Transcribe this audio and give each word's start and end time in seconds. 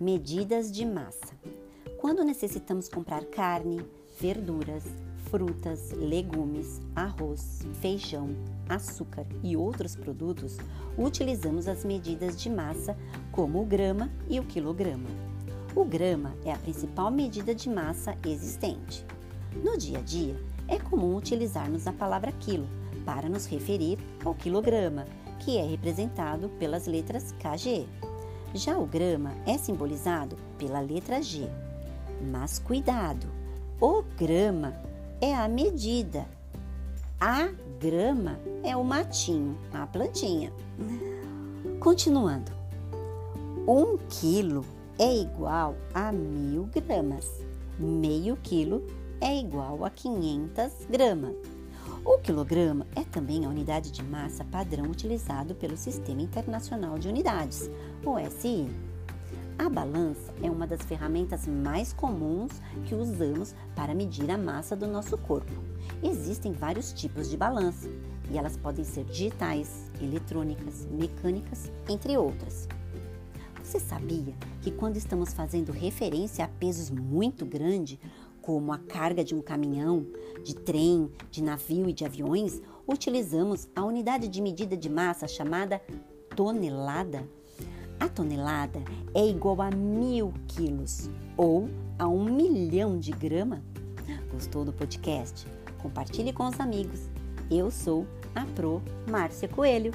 Medidas 0.00 0.72
de 0.72 0.86
massa. 0.86 1.38
Quando 1.98 2.24
necessitamos 2.24 2.88
comprar 2.88 3.22
carne, 3.26 3.84
verduras, 4.18 4.82
frutas, 5.24 5.90
legumes, 5.92 6.80
arroz, 6.96 7.60
feijão, 7.82 8.30
açúcar 8.66 9.26
e 9.42 9.58
outros 9.58 9.94
produtos, 9.94 10.56
utilizamos 10.96 11.68
as 11.68 11.84
medidas 11.84 12.40
de 12.40 12.48
massa 12.48 12.96
como 13.30 13.60
o 13.60 13.66
grama 13.66 14.10
e 14.26 14.40
o 14.40 14.44
quilograma. 14.44 15.10
O 15.76 15.84
grama 15.84 16.34
é 16.46 16.52
a 16.54 16.58
principal 16.58 17.10
medida 17.10 17.54
de 17.54 17.68
massa 17.68 18.16
existente. 18.26 19.04
No 19.62 19.76
dia 19.76 19.98
a 19.98 20.02
dia, 20.02 20.34
é 20.66 20.78
comum 20.78 21.14
utilizarmos 21.14 21.86
a 21.86 21.92
palavra 21.92 22.32
quilo 22.32 22.66
para 23.04 23.28
nos 23.28 23.44
referir 23.44 23.98
ao 24.24 24.34
quilograma, 24.34 25.04
que 25.40 25.58
é 25.58 25.62
representado 25.62 26.48
pelas 26.58 26.86
letras 26.86 27.32
KG. 27.32 27.86
Já 28.54 28.76
o 28.76 28.86
grama 28.86 29.32
é 29.46 29.56
simbolizado 29.56 30.36
pela 30.58 30.80
letra 30.80 31.22
G. 31.22 31.48
Mas 32.30 32.58
cuidado, 32.58 33.26
o 33.80 34.02
grama 34.18 34.74
é 35.20 35.34
a 35.34 35.48
medida, 35.48 36.26
a 37.20 37.48
grama 37.80 38.38
é 38.62 38.76
o 38.76 38.84
matinho, 38.84 39.56
a 39.72 39.86
plantinha. 39.86 40.52
Continuando, 41.78 42.50
um 43.66 43.96
quilo 44.08 44.64
é 44.98 45.16
igual 45.16 45.74
a 45.94 46.10
mil 46.10 46.68
gramas, 46.74 47.26
meio 47.78 48.36
quilo 48.42 48.86
é 49.20 49.38
igual 49.38 49.84
a 49.84 49.90
500 49.90 50.72
gramas. 50.90 51.59
O 52.04 52.18
quilograma 52.18 52.86
é 52.96 53.02
também 53.02 53.44
a 53.44 53.48
unidade 53.48 53.90
de 53.90 54.02
massa 54.02 54.44
padrão 54.44 54.86
utilizado 54.86 55.54
pelo 55.54 55.76
Sistema 55.76 56.22
Internacional 56.22 56.98
de 56.98 57.08
Unidades, 57.08 57.70
o 58.04 58.18
SI. 58.30 58.68
A 59.58 59.68
balança 59.68 60.32
é 60.42 60.50
uma 60.50 60.66
das 60.66 60.80
ferramentas 60.80 61.46
mais 61.46 61.92
comuns 61.92 62.52
que 62.86 62.94
usamos 62.94 63.54
para 63.76 63.94
medir 63.94 64.30
a 64.30 64.38
massa 64.38 64.74
do 64.74 64.86
nosso 64.86 65.18
corpo. 65.18 65.52
Existem 66.02 66.52
vários 66.52 66.92
tipos 66.94 67.28
de 67.28 67.36
balança 67.36 67.88
e 68.30 68.38
elas 68.38 68.56
podem 68.56 68.84
ser 68.84 69.04
digitais, 69.04 69.90
eletrônicas, 70.00 70.86
mecânicas, 70.90 71.70
entre 71.88 72.16
outras. 72.16 72.66
Você 73.62 73.78
sabia 73.78 74.34
que 74.62 74.70
quando 74.70 74.96
estamos 74.96 75.32
fazendo 75.32 75.70
referência 75.70 76.44
a 76.44 76.48
pesos 76.48 76.90
muito 76.90 77.44
grandes, 77.44 77.98
como 78.50 78.72
a 78.72 78.78
carga 78.78 79.22
de 79.22 79.32
um 79.32 79.40
caminhão, 79.40 80.04
de 80.42 80.56
trem, 80.56 81.08
de 81.30 81.40
navio 81.40 81.88
e 81.88 81.92
de 81.92 82.04
aviões, 82.04 82.60
utilizamos 82.84 83.68
a 83.76 83.84
unidade 83.84 84.26
de 84.26 84.42
medida 84.42 84.76
de 84.76 84.90
massa 84.90 85.28
chamada 85.28 85.80
tonelada? 86.34 87.22
A 88.00 88.08
tonelada 88.08 88.82
é 89.14 89.24
igual 89.24 89.62
a 89.62 89.70
mil 89.70 90.34
quilos 90.48 91.08
ou 91.36 91.68
a 91.96 92.08
um 92.08 92.24
milhão 92.24 92.98
de 92.98 93.12
grama. 93.12 93.62
Gostou 94.32 94.64
do 94.64 94.72
podcast? 94.72 95.46
Compartilhe 95.80 96.32
com 96.32 96.48
os 96.48 96.58
amigos. 96.58 97.08
Eu 97.48 97.70
sou 97.70 98.04
a 98.34 98.44
Pro 98.46 98.82
Márcia 99.08 99.46
Coelho. 99.46 99.92